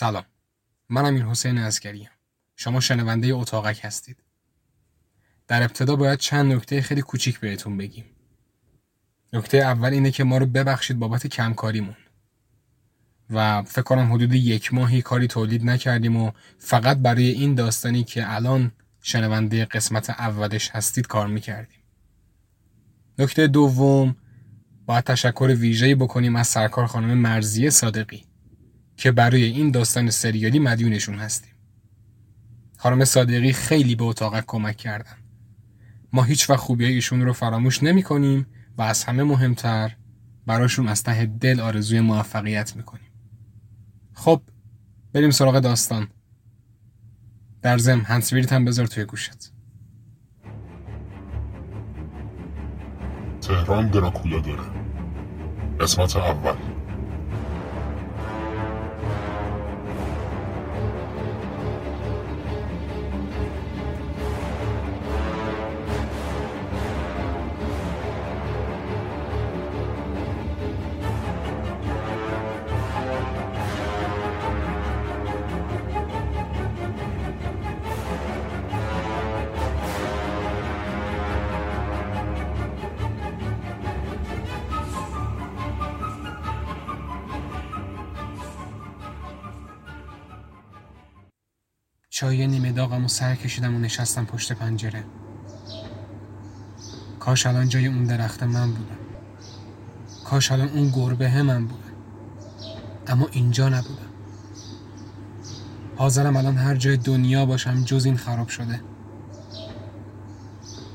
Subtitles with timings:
[0.00, 0.24] سلام.
[0.88, 2.08] من امیر حسین ازگریم
[2.56, 4.16] شما شنونده اتاقک هستید.
[5.48, 8.04] در ابتدا باید چند نکته خیلی کوچیک بهتون بگیم.
[9.32, 11.96] نکته اول اینه که ما رو ببخشید بابت کمکاریمون.
[13.30, 18.34] و فکر کنم حدود یک ماهی کاری تولید نکردیم و فقط برای این داستانی که
[18.34, 21.80] الان شنونده قسمت اولش هستید کار می‌کردیم.
[23.18, 24.16] نکته دوم
[24.86, 28.29] باید تشکر ویژه‌ای بکنیم از سرکار خانم مرزیه صادقی.
[29.00, 31.54] که برای این داستان سریالی مدیونشون هستیم.
[32.76, 35.16] خانم صادقی خیلی به اتاقک کمک کردن.
[36.12, 38.46] ما هیچ وقت خوبی ایشون رو فراموش نمی کنیم
[38.78, 39.96] و از همه مهمتر
[40.46, 43.10] براشون از ته دل آرزوی موفقیت می‌کنیم.
[44.12, 44.42] خب
[45.12, 46.08] بریم سراغ داستان.
[47.62, 49.52] در زم هنسویریت هم بذار توی گوشت.
[53.40, 54.62] تهران دراکولا داره
[55.80, 56.69] قسمت اول
[92.20, 95.04] چای نیمه داغم و سر کشیدم و نشستم پشت پنجره.
[97.18, 98.98] کاش الان جای اون درخت من بودم
[100.24, 101.92] کاش الان اون گربه من بودم
[103.06, 104.10] اما اینجا نبودم
[105.96, 108.80] حاضرم الان هر جای دنیا باشم جز این خراب شده.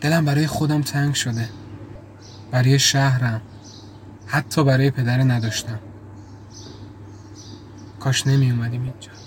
[0.00, 1.48] دلم برای خودم تنگ شده.
[2.50, 3.40] برای شهرم.
[4.26, 5.78] حتی برای پدر نداشتم.
[8.00, 9.25] کاش نمی اومدیم اینجا.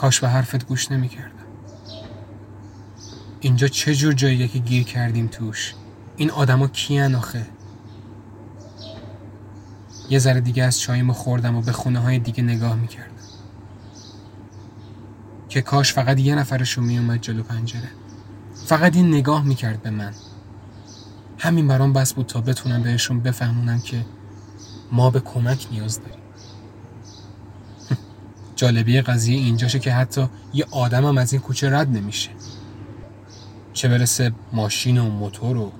[0.00, 1.44] کاش به حرفت گوش نمی کردم
[3.40, 5.74] اینجا چه جور جاییه که گیر کردیم توش؟
[6.16, 7.46] این آدما کیان آخه؟
[10.10, 13.14] یه ذره دیگه از چاییمو خوردم و به خونه های دیگه نگاه می‌کردم.
[15.48, 17.90] که کاش فقط یه نفرشون میومد جلو پنجره.
[18.54, 20.14] فقط این نگاه می‌کرد به من.
[21.38, 24.06] همین برام بس بود تا بتونم بهشون بفهمونم که
[24.92, 26.19] ما به کمک نیاز داریم.
[28.60, 32.30] جالبی قضیه اینجاشه که حتی یه آدمم از این کوچه رد نمیشه.
[33.72, 35.72] چه برسه ماشین و موتور و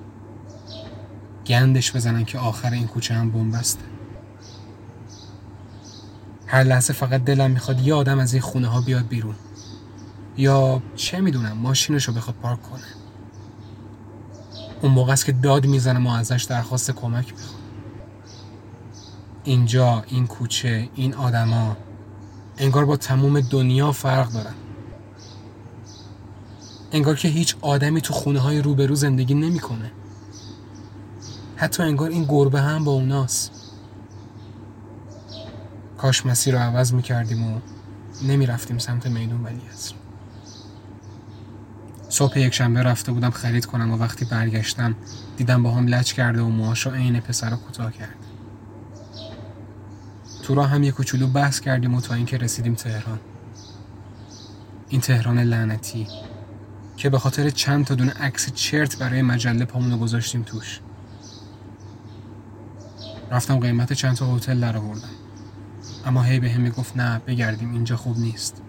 [1.47, 3.83] گندش بزنن که آخر این کوچه هم بنبسته
[6.47, 9.35] هر لحظه فقط دلم می‌خواد یه آدم از این خونه ها بیاد بیرون.
[10.37, 12.81] یا چه می‌دونم ماشینش رو بخواد پارک کنه.
[14.83, 17.61] اون موقع است که داد می‌زنم و ازش درخواست کمک می‌خوام.
[19.45, 21.77] اینجا این کوچه این آدما
[22.61, 24.55] انگار با تموم دنیا فرق دارن.
[26.93, 29.93] انگار که هیچ آدمی تو خونه های روبرو زندگی نمی‌کنه.
[31.57, 33.53] حتی انگار این گربه هم با اوناست.
[35.99, 37.61] کاش مسیر رو عوض می‌کردیم و
[38.23, 39.93] نمی‌رفتیم سمت میدون ولی از
[42.09, 44.97] صبح یک شنبه رفته بودم خرید کنم و وقتی برگشتم
[45.37, 48.17] دیدم با هم لچ کرده و موهاشو عین پسر رو کوتاه کرد
[50.55, 53.21] راه هم یه کوچولو بحث کردیم و تا اینکه رسیدیم تهران.
[54.89, 56.07] این تهران لعنتی
[56.97, 60.81] که به خاطر چند تا دونه عکس چرت برای مجله پامونو گذاشتیم توش.
[63.31, 65.09] رفتم قیمت چند تا هتل در آوردم.
[66.07, 68.63] اما هی به هم می‌گفت نه بگردیم اینجا خوب نیست.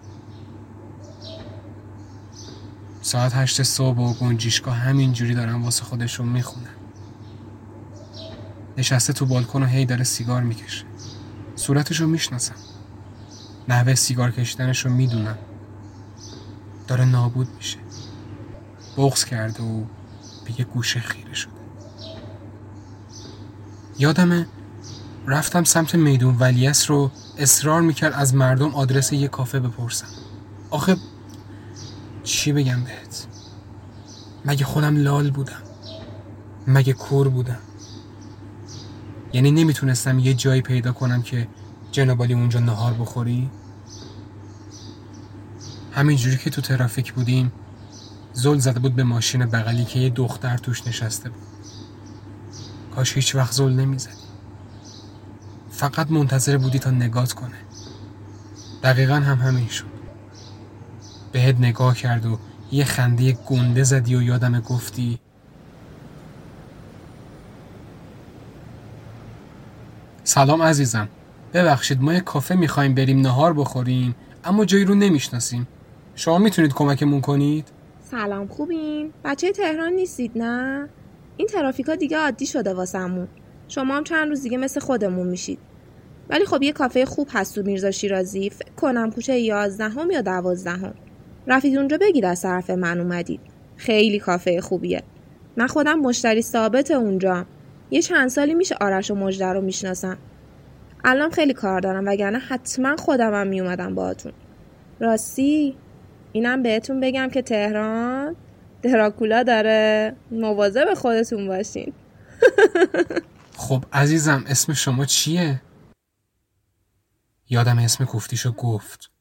[3.02, 6.66] ساعت هشت صبح و گنجیشگاه همینجوری دارن واسه خودشون می‌خونن.
[8.78, 10.91] نشسته تو بالکن و هی داره سیگار می‌کشه.
[11.62, 12.56] صورتش رو می‌شناسم.
[13.68, 15.38] نحوه سیگار کشیدنش رو می‌دونم.
[16.88, 17.78] داره نابود میشه.
[18.98, 19.84] بغز کرده و
[20.46, 21.52] به یه گوشه خیره شده.
[24.00, 24.48] یادمه
[25.28, 30.08] رفتم سمت میدون ولیس رو اصرار می‌کرد از مردم آدرس یه کافه بپرسم
[30.70, 30.98] آخه
[32.24, 33.28] چی بگم بهت؟
[34.46, 35.62] مگه خودم لال بودم؟
[36.68, 37.60] مگه کور بودم؟
[39.34, 41.48] یعنی نمی‌تونستم یه جایی پیدا کنم که
[41.92, 43.50] جنابالی اونجا نهار بخوری؟
[45.92, 47.52] همینجوری که تو ترافیک بودیم
[48.34, 51.42] زل زده بود به ماشین بغلی که یه دختر توش نشسته بود.
[52.96, 54.14] کاش هیچ وقت زل نمی‌زدی.
[55.72, 57.58] فقط منتظر بودی تا نگات کنه.
[58.84, 59.86] دقیقا هم همین شد.
[61.32, 62.40] بهت نگاه کرد و
[62.72, 65.20] یه خنده گنده زدی و یادم گفتی
[70.34, 71.10] سلام عزیزم.
[71.54, 75.68] ببخشید ما یه کافه می‌خوایم بریم نهار بخوریم اما جایی رو نمی‌شناسیم.
[76.16, 77.68] شما می‌تونید کمکمون کنید؟
[78.12, 80.90] سلام خوبین؟ بچه تهران نیستید نه؟
[81.38, 83.28] این ترافیکا دیگه عادی شده واسمون.
[83.68, 85.60] شما هم چند روز دیگه مثل خودمون میشید.
[86.30, 88.50] ولی خب یه کافه خوب هست تو میرزا شیرازی.
[88.50, 90.94] فکر کنم کوچه یازدهم یا دوازدهم.
[91.48, 93.40] رفتید اونجا بگید از طرف من اومدید.
[93.76, 95.04] خیلی کافه خوبیه.
[95.58, 97.46] من خودم مشتری ثابت اونجا
[97.92, 100.18] یه چند سالی میشه آرش و مجده رو می‌شناسم.
[101.04, 104.34] الان خیلی کار دارم وگرنه حتما خودمم میومدم باهاتون.
[105.00, 105.78] راستی
[106.32, 108.36] اینم بهتون بگم که تهران
[108.82, 110.16] دراکولا داره.
[110.32, 111.94] مواظب خودتون باشین.
[113.58, 115.62] خب عزیزم اسم شما چیه؟
[117.50, 119.12] یادم اسم کوفتیشو گفت.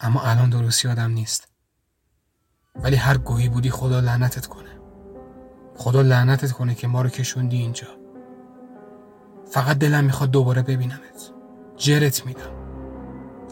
[0.00, 1.48] اما الان درست یادم نیست.
[2.74, 4.70] ولی هر گویی بودی خدا لعنتت کنه.
[5.76, 7.97] خدا لعنتت کنه که ما رو کشوندی اینجا.
[9.50, 11.32] فقط دلم می‌خواد دوباره ببینمت.
[11.76, 12.50] جرت میدم.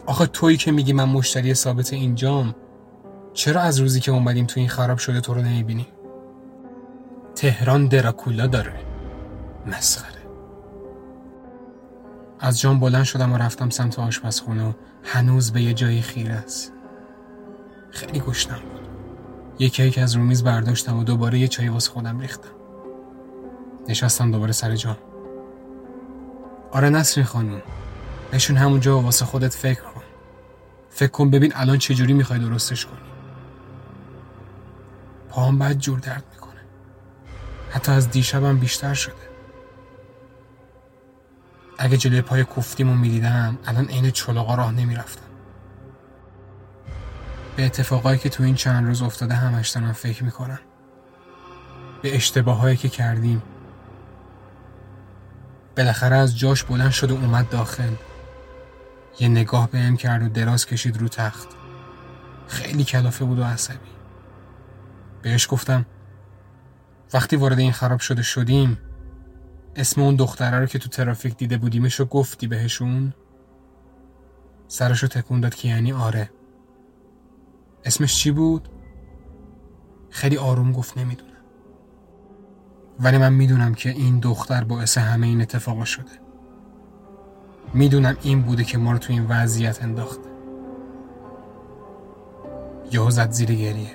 [0.05, 2.55] آخه تویی که میگی من مشتری ثابت اینجام
[3.33, 5.87] چرا از روزی که اومدیم تو این خراب شده تو رو نمی‌بینیم
[7.35, 8.73] تهران دراکولا داره.
[9.65, 10.21] مسخره.
[12.39, 14.71] از جام بلند شدم و رفتم سمت آشپزخونه و
[15.03, 16.73] هنوز به یه جایی خیره است.
[17.91, 18.87] خیلی گشنم بود.
[19.59, 22.49] یه کیک از رومیز برداشتم و دوباره یه چای واسه خودم ریختم.
[23.87, 24.97] نشستم دوباره سر جام.
[26.71, 27.61] آره نسری خانم.
[28.33, 30.01] بشون همونجا واسه خودت فکر کن.
[30.89, 32.99] فکر کن ببین الان چجوری می‌خوای درستش کنی.
[35.29, 36.61] پاهم بعد جور درد می‌کنه.
[37.69, 39.13] حتی از دیشبم بیشتر شده.
[41.77, 45.21] اگه جلوی پای کوفتیمو می‌دیدم الان عین چلاقا راه نمی‌رفتم.
[47.55, 50.59] به اتفاقایی که تو این چند روز افتاده همش دارم فکر می‌کنم.
[52.01, 53.41] به اشتباهایی که کردیم
[55.77, 57.93] بالاخره از جاش بلند شد و اومد داخل.
[59.19, 61.47] یه نگاه بهم کرد و دراز کشید رو تخت.
[62.47, 63.89] خیلی کلافه بود و عصبی.
[65.21, 65.85] بهش گفتم
[67.13, 68.77] وقتی وارد این خراب شده شدیم
[69.75, 73.13] اسم اون دختره رو که تو ترافیک دیده بودیمشو گفتی بهشون؟
[74.67, 76.29] سرشو تکون داد که یعنی آره.
[77.85, 78.69] اسمش چی بود؟
[80.09, 81.36] خیلی آروم گفت نمی‌دونم.
[82.99, 86.11] ولی من می‌دونم که این دختر باعث همه این اتفاقا شده.
[87.73, 90.29] می‌دونم این بوده که ما رو تو این وضعیت انداخته
[92.91, 93.91] یهو زد زیر گریه.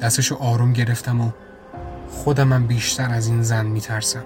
[0.00, 1.30] دستشو آروم گرفتم و
[2.08, 4.24] خودم من بیشتر از این زن میترسم.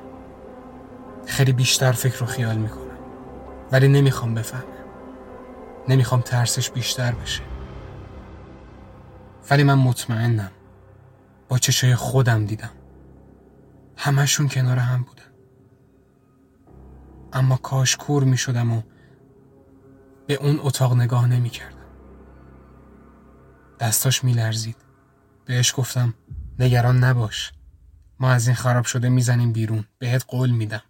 [1.27, 2.81] خیلی بیشتر فکر و خیال می‌کنم.
[3.73, 4.65] ولی نمی‌خوام بفهمم.
[5.89, 7.43] نمی‌خوام ترسش بیشتر بشه.
[9.51, 10.51] ولی من مطمئنم.
[11.49, 12.71] با چشای خودم دیدم.
[14.03, 15.33] همشون کنار هم بودن.
[17.33, 18.83] اما کاش کور می شدم و
[20.27, 21.87] به اون اتاق نگاه نمی کردم
[23.81, 24.77] دستاش می لرزید
[25.45, 26.15] بهش گفتم
[26.59, 27.53] نگران نباش.
[28.21, 29.85] ما از این خراب شده می‌زنیم بیرون.
[29.99, 30.83] بهت قول میدم.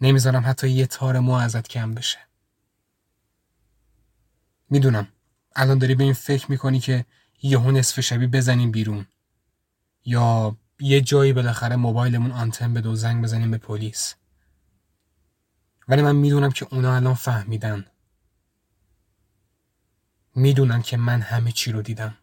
[0.00, 2.18] نمی‌ذارم حتی یه تار مو ازت کم بشه.
[4.70, 5.08] می‌دونم
[5.56, 7.04] الان داری به این فکر می‌کنی که
[7.42, 9.06] یهو نصف شبی بزنیم بیرون.
[10.04, 14.14] یا یه جایی بالاخره موبایلمون آنتن به و زنگ بزنیم به پلیس.
[15.88, 17.86] ولی من می‌دونم که اونا الان فهمیدن.
[20.34, 22.18] می‌دونن که من همه چی رو دیدم.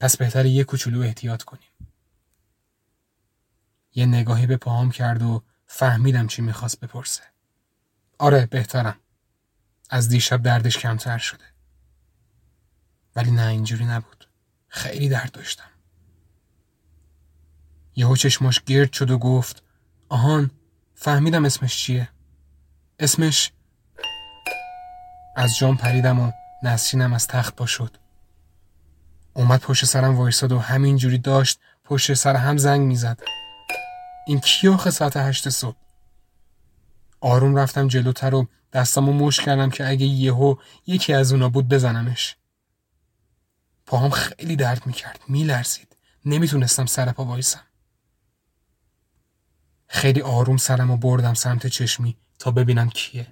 [0.00, 1.68] پس بهتر یه کوچولو احتیاط کنیم.
[3.94, 7.22] یه نگاهی به پاهام کرد و فهمیدم چی می‌خواست بپرسه.
[8.18, 9.00] آره بهترم.
[9.90, 11.44] از دیشب دردش کمتر شده.
[13.16, 14.28] ولی نه اینجوری نبود.
[14.68, 15.70] خیلی درد داشتم.
[17.96, 19.62] یهو چشماش گرد شد و گفت
[20.08, 20.50] آهان
[20.94, 22.08] فهمیدم اسمش چیه.
[22.98, 23.52] اسمش؟
[25.36, 26.32] از جام پریدم و
[26.62, 27.96] نسرینم از تخت پا شد.
[29.34, 33.20] اومد پشت سرم وایساد و همینجوری داشت پشت سر هم زنگ می‌زد.
[34.26, 35.76] این کی آخه ساعت هشت صبح؟
[37.20, 40.56] آروم رفتم جلوتر و دستمو مش کردم که اگه یهو
[40.86, 42.36] یکی از اونا بود بزنمش.
[43.86, 45.96] پاهم خیلی درد می‌کرد میلرزید.
[46.24, 47.60] نمی‌تونستم سر پا وایسم.
[49.92, 53.26] خیلی آروم سرم و بردم سمت چشمی تا ببینم کیه.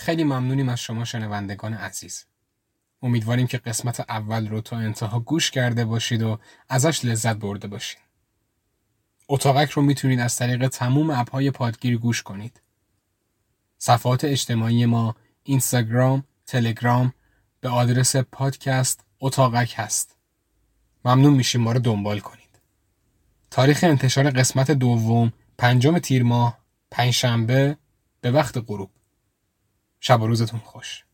[0.00, 2.24] خیلی ممنونیم از شما شنوندگان عزیز.
[3.02, 6.38] امیدواریم که قسمت اول رو تا انتها گوش کرده باشید و
[6.68, 7.98] ازش لذت برده باشید.
[9.28, 12.60] اتاقک رو می‌تونید از طریق تموم اپهای پادگیر گوش کنید.
[13.78, 17.12] صفحات اجتماعی ما اینستاگرام، تلگرام
[17.60, 20.16] به آدرس پادکست اتاقک هست.
[21.04, 22.60] ممنون میشیم ما رو دنبال کنید.
[23.50, 26.58] تاریخ انتشار قسمت دوم پنجم تیر ماه
[26.90, 27.76] پنجشنبه
[28.20, 28.90] به وقت غروب.
[30.00, 31.04] شب و روزتون خوش.